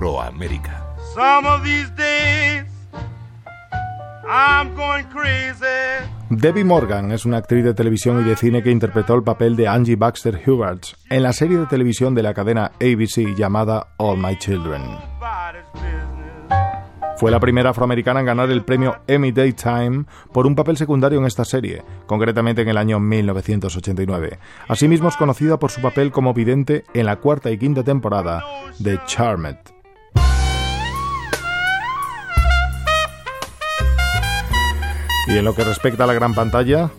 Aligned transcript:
Afroamérica. 0.00 0.82
Debbie 6.30 6.64
Morgan 6.64 7.12
es 7.12 7.26
una 7.26 7.36
actriz 7.36 7.64
de 7.64 7.74
televisión 7.74 8.22
y 8.22 8.24
de 8.26 8.34
cine 8.34 8.62
que 8.62 8.70
interpretó 8.70 9.14
el 9.14 9.22
papel 9.22 9.56
de 9.56 9.68
Angie 9.68 9.96
Baxter 9.96 10.40
Huberts 10.46 10.96
en 11.10 11.22
la 11.22 11.34
serie 11.34 11.58
de 11.58 11.66
televisión 11.66 12.14
de 12.14 12.22
la 12.22 12.32
cadena 12.32 12.72
ABC 12.80 13.36
llamada 13.36 13.88
All 13.98 14.16
My 14.16 14.38
Children. 14.38 14.82
Fue 17.18 17.30
la 17.30 17.38
primera 17.38 17.68
afroamericana 17.70 18.20
en 18.20 18.26
ganar 18.26 18.50
el 18.50 18.64
premio 18.64 18.96
Emmy 19.06 19.32
Daytime 19.32 20.06
por 20.32 20.46
un 20.46 20.54
papel 20.54 20.78
secundario 20.78 21.18
en 21.18 21.26
esta 21.26 21.44
serie, 21.44 21.82
concretamente 22.06 22.62
en 22.62 22.70
el 22.70 22.78
año 22.78 22.98
1989. 23.00 24.38
Asimismo 24.66 25.10
es 25.10 25.16
conocida 25.18 25.58
por 25.58 25.70
su 25.70 25.82
papel 25.82 26.10
como 26.10 26.32
vidente 26.32 26.84
en 26.94 27.04
la 27.04 27.16
cuarta 27.16 27.50
y 27.50 27.58
quinta 27.58 27.82
temporada 27.82 28.42
de 28.78 28.98
Charmed. 29.04 29.56
Y 35.30 35.38
en 35.38 35.44
lo 35.44 35.54
que 35.54 35.62
respecta 35.62 36.02
a 36.02 36.06
la 36.08 36.12
gran 36.12 36.34
pantalla, 36.34 36.90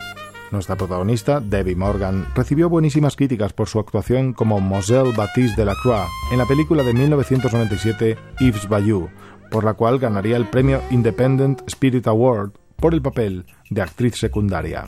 nuestra 0.52 0.78
protagonista, 0.78 1.42
Debbie 1.42 1.76
Morgan, 1.76 2.26
recibió 2.34 2.70
buenísimas 2.70 3.18
críticas 3.18 3.52
por 3.52 3.68
su 3.68 3.78
actuación 3.78 4.32
como 4.32 4.62
Moselle 4.62 5.12
Baptiste 5.12 5.60
de 5.60 5.66
la 5.66 5.76
Croix 5.76 6.08
en 6.32 6.38
la 6.38 6.46
película 6.46 6.82
de 6.84 6.94
1997 6.94 8.18
Yves 8.40 8.70
Bayou, 8.70 9.10
por 9.50 9.66
la 9.66 9.74
cual 9.74 10.00
ganaría 10.00 10.38
el 10.38 10.46
premio 10.46 10.82
Independent 10.92 11.62
Spirit 11.68 12.08
Award 12.08 12.52
por 12.78 12.94
el 12.94 13.02
papel 13.02 13.46
de 13.70 13.82
actriz 13.82 14.16
secundaria. 14.16 14.86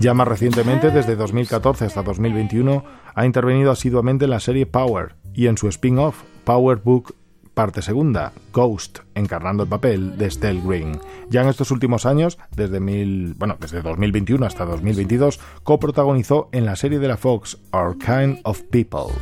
Ya 0.00 0.12
más 0.12 0.26
recientemente, 0.26 0.90
desde 0.90 1.14
2014 1.14 1.84
hasta 1.84 2.02
2021, 2.02 2.84
ha 3.14 3.26
intervenido 3.26 3.70
asiduamente 3.70 4.24
en 4.24 4.32
la 4.32 4.40
serie 4.40 4.66
Power 4.66 5.14
y 5.34 5.46
en 5.46 5.56
su 5.56 5.68
spin-off 5.68 6.22
Power 6.42 6.78
Book 6.78 7.14
parte 7.58 7.82
segunda, 7.82 8.30
Ghost, 8.52 9.00
encarnando 9.16 9.64
el 9.64 9.68
papel 9.68 10.16
de 10.16 10.26
Estelle 10.26 10.62
Green. 10.64 11.00
Ya 11.28 11.42
en 11.42 11.48
estos 11.48 11.72
últimos 11.72 12.06
años, 12.06 12.38
desde, 12.54 12.78
mil, 12.78 13.34
bueno, 13.34 13.56
desde 13.58 13.82
2021 13.82 14.46
hasta 14.46 14.64
2022, 14.64 15.40
coprotagonizó 15.64 16.50
en 16.52 16.64
la 16.64 16.76
serie 16.76 17.00
de 17.00 17.08
la 17.08 17.16
Fox 17.16 17.58
Our 17.72 17.98
Kind 17.98 18.38
of 18.44 18.62
People. 18.70 19.12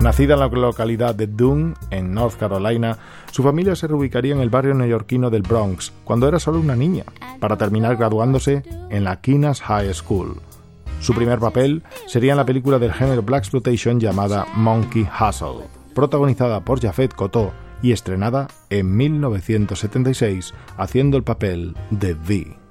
Nacida 0.00 0.32
en 0.32 0.40
la 0.40 0.48
localidad 0.48 1.14
de 1.14 1.26
Dune, 1.26 1.74
en 1.90 2.14
North 2.14 2.38
Carolina, 2.38 2.96
su 3.30 3.42
familia 3.42 3.76
se 3.76 3.88
reubicaría 3.88 4.34
en 4.34 4.40
el 4.40 4.48
barrio 4.48 4.72
neoyorquino 4.72 5.28
del 5.28 5.42
Bronx 5.42 5.92
cuando 6.02 6.28
era 6.28 6.38
solo 6.38 6.60
una 6.60 6.76
niña, 6.76 7.04
para 7.40 7.58
terminar 7.58 7.96
graduándose 7.96 8.62
en 8.88 9.04
la 9.04 9.20
Kinas 9.20 9.60
High 9.60 9.92
School. 9.92 10.40
Su 10.98 11.12
primer 11.12 11.40
papel 11.40 11.82
sería 12.06 12.32
en 12.32 12.38
la 12.38 12.46
película 12.46 12.78
del 12.78 12.94
género 12.94 13.20
Black 13.20 13.40
Exploitation 13.40 14.00
llamada 14.00 14.46
Monkey 14.54 15.06
Hustle 15.20 15.81
protagonizada 15.94 16.64
por 16.64 16.80
Jafet 16.80 17.14
Koto 17.14 17.52
y 17.82 17.92
estrenada 17.92 18.48
en 18.70 18.96
1976, 18.96 20.54
haciendo 20.76 21.16
el 21.16 21.24
papel 21.24 21.74
de 21.90 22.14
V. 22.14 22.61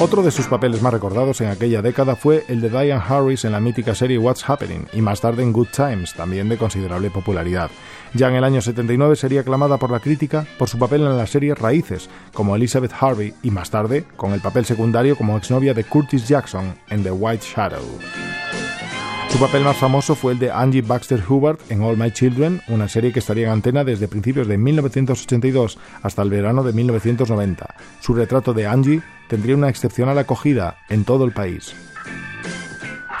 Otro 0.00 0.22
de 0.22 0.30
sus 0.30 0.46
papeles 0.46 0.80
más 0.80 0.92
recordados 0.92 1.40
en 1.40 1.48
aquella 1.48 1.82
década 1.82 2.14
fue 2.14 2.44
el 2.46 2.60
de 2.60 2.70
Diane 2.70 3.02
Harris 3.04 3.44
en 3.44 3.50
la 3.50 3.58
mítica 3.58 3.96
serie 3.96 4.16
What's 4.16 4.48
Happening 4.48 4.86
y 4.92 5.02
más 5.02 5.20
tarde 5.20 5.42
en 5.42 5.52
Good 5.52 5.68
Times, 5.74 6.14
también 6.14 6.48
de 6.48 6.56
considerable 6.56 7.10
popularidad. 7.10 7.68
Ya 8.14 8.28
en 8.28 8.36
el 8.36 8.44
año 8.44 8.60
79 8.60 9.16
sería 9.16 9.40
aclamada 9.40 9.76
por 9.76 9.90
la 9.90 9.98
crítica 9.98 10.46
por 10.56 10.68
su 10.68 10.78
papel 10.78 11.02
en 11.02 11.18
la 11.18 11.26
serie 11.26 11.56
Raíces, 11.56 12.08
como 12.32 12.54
Elizabeth 12.54 12.92
Harvey 12.98 13.34
y 13.42 13.50
más 13.50 13.70
tarde 13.70 14.04
con 14.16 14.32
el 14.32 14.40
papel 14.40 14.64
secundario 14.66 15.16
como 15.16 15.36
exnovia 15.36 15.74
de 15.74 15.82
Curtis 15.82 16.28
Jackson 16.28 16.76
en 16.90 17.02
The 17.02 17.10
White 17.10 17.44
Shadow. 17.44 18.27
Su 19.28 19.38
papel 19.38 19.62
más 19.62 19.76
famoso 19.76 20.14
fue 20.14 20.32
el 20.32 20.38
de 20.38 20.50
Angie 20.50 20.82
Baxter 20.82 21.22
Hubert 21.28 21.60
en 21.70 21.82
All 21.82 21.98
My 21.98 22.10
Children, 22.10 22.62
una 22.68 22.88
serie 22.88 23.12
que 23.12 23.18
estaría 23.18 23.46
en 23.46 23.52
antena 23.52 23.84
desde 23.84 24.08
principios 24.08 24.48
de 24.48 24.56
1982 24.56 25.78
hasta 26.02 26.22
el 26.22 26.30
verano 26.30 26.64
de 26.64 26.72
1990. 26.72 27.74
Su 28.00 28.14
retrato 28.14 28.54
de 28.54 28.66
Angie 28.66 29.02
tendría 29.28 29.54
una 29.54 29.68
excepcional 29.68 30.18
acogida 30.18 30.78
en 30.88 31.04
todo 31.04 31.24
el 31.24 31.32
país. 31.32 31.74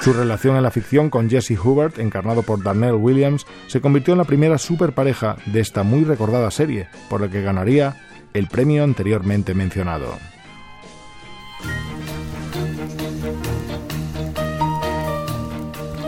Su 0.00 0.12
relación 0.12 0.56
en 0.56 0.62
la 0.62 0.70
ficción 0.70 1.10
con 1.10 1.28
Jesse 1.28 1.58
Hubert, 1.62 1.98
encarnado 1.98 2.42
por 2.42 2.62
Darnell 2.62 2.94
Williams, 2.94 3.46
se 3.66 3.80
convirtió 3.80 4.14
en 4.14 4.18
la 4.18 4.24
primera 4.24 4.56
superpareja 4.56 5.36
de 5.46 5.60
esta 5.60 5.82
muy 5.82 6.04
recordada 6.04 6.50
serie, 6.50 6.88
por 7.10 7.20
la 7.20 7.28
que 7.28 7.42
ganaría 7.42 7.96
el 8.32 8.46
premio 8.46 8.84
anteriormente 8.84 9.54
mencionado. 9.54 10.16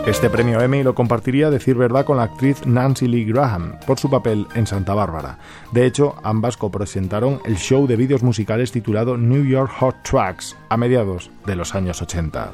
Este 0.05 0.31
premio 0.31 0.59
Emmy 0.59 0.81
lo 0.81 0.95
compartiría, 0.95 1.51
decir 1.51 1.75
verdad, 1.75 2.05
con 2.05 2.17
la 2.17 2.23
actriz 2.23 2.65
Nancy 2.65 3.07
Lee 3.07 3.23
Graham 3.23 3.75
por 3.85 3.99
su 3.99 4.09
papel 4.09 4.47
en 4.55 4.65
Santa 4.65 4.95
Bárbara. 4.95 5.37
De 5.71 5.85
hecho, 5.85 6.15
ambas 6.23 6.57
copresentaron 6.57 7.39
el 7.45 7.57
show 7.57 7.85
de 7.85 7.97
vídeos 7.97 8.23
musicales 8.23 8.71
titulado 8.71 9.15
New 9.15 9.45
York 9.45 9.71
Hot 9.79 9.95
Tracks 10.01 10.57
a 10.69 10.75
mediados 10.75 11.29
de 11.45 11.55
los 11.55 11.75
años 11.75 12.01
80. 12.01 12.51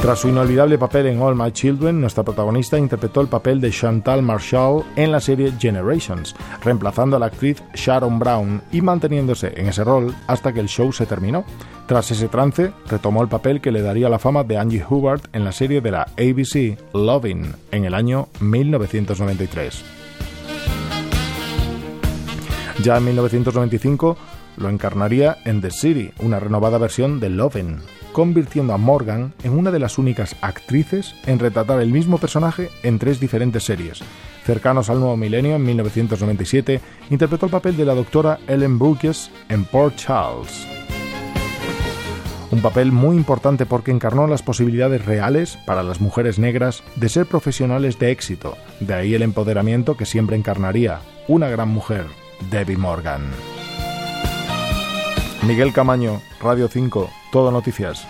Tras 0.00 0.20
su 0.20 0.28
inolvidable 0.28 0.78
papel 0.78 1.08
en 1.08 1.20
All 1.20 1.36
My 1.36 1.52
Children, 1.52 2.00
nuestra 2.00 2.24
protagonista 2.24 2.78
interpretó 2.78 3.20
el 3.20 3.28
papel 3.28 3.60
de 3.60 3.70
Chantal 3.70 4.22
Marshall 4.22 4.82
en 4.96 5.12
la 5.12 5.20
serie 5.20 5.52
Generations, 5.58 6.34
reemplazando 6.64 7.16
a 7.16 7.18
la 7.18 7.26
actriz 7.26 7.62
Sharon 7.74 8.18
Brown 8.18 8.62
y 8.72 8.80
manteniéndose 8.80 9.52
en 9.60 9.68
ese 9.68 9.84
rol 9.84 10.14
hasta 10.26 10.54
que 10.54 10.60
el 10.60 10.68
show 10.68 10.90
se 10.90 11.04
terminó. 11.04 11.44
Tras 11.90 12.08
ese 12.12 12.28
trance, 12.28 12.70
retomó 12.88 13.20
el 13.20 13.28
papel 13.28 13.60
que 13.60 13.72
le 13.72 13.82
daría 13.82 14.08
la 14.08 14.20
fama 14.20 14.44
de 14.44 14.56
Angie 14.56 14.84
Hubert 14.88 15.26
en 15.34 15.44
la 15.44 15.50
serie 15.50 15.80
de 15.80 15.90
la 15.90 16.02
ABC 16.02 16.78
Loving 16.94 17.52
en 17.72 17.84
el 17.84 17.94
año 17.94 18.28
1993. 18.38 19.82
Ya 22.84 22.96
en 22.96 23.04
1995 23.06 24.16
lo 24.58 24.68
encarnaría 24.68 25.38
en 25.44 25.60
The 25.60 25.72
City, 25.72 26.12
una 26.20 26.38
renovada 26.38 26.78
versión 26.78 27.18
de 27.18 27.28
Loving 27.28 27.78
convirtiendo 28.12 28.72
a 28.72 28.78
Morgan 28.78 29.32
en 29.42 29.58
una 29.58 29.72
de 29.72 29.80
las 29.80 29.98
únicas 29.98 30.36
actrices 30.42 31.16
en 31.26 31.40
retratar 31.40 31.80
el 31.80 31.90
mismo 31.90 32.18
personaje 32.18 32.70
en 32.84 33.00
tres 33.00 33.18
diferentes 33.18 33.64
series. 33.64 33.98
Cercanos 34.44 34.90
al 34.90 35.00
nuevo 35.00 35.16
milenio, 35.16 35.56
en 35.56 35.64
1997, 35.64 36.80
interpretó 37.10 37.46
el 37.46 37.52
papel 37.52 37.76
de 37.76 37.84
la 37.84 37.96
doctora 37.96 38.38
Ellen 38.46 38.78
Brooks 38.78 39.28
en 39.48 39.64
Port 39.64 39.96
Charles. 39.96 40.79
Un 42.50 42.62
papel 42.62 42.90
muy 42.90 43.16
importante 43.16 43.64
porque 43.64 43.92
encarnó 43.92 44.26
las 44.26 44.42
posibilidades 44.42 45.04
reales 45.04 45.56
para 45.66 45.84
las 45.84 46.00
mujeres 46.00 46.38
negras 46.38 46.82
de 46.96 47.08
ser 47.08 47.26
profesionales 47.26 47.98
de 47.98 48.10
éxito, 48.10 48.56
de 48.80 48.94
ahí 48.94 49.14
el 49.14 49.22
empoderamiento 49.22 49.96
que 49.96 50.04
siempre 50.04 50.36
encarnaría 50.36 51.00
una 51.28 51.48
gran 51.48 51.68
mujer, 51.68 52.06
Debbie 52.50 52.76
Morgan. 52.76 53.30
Miguel 55.46 55.72
Camaño, 55.72 56.20
Radio 56.42 56.68
5, 56.68 57.08
Todo 57.30 57.52
Noticias. 57.52 58.06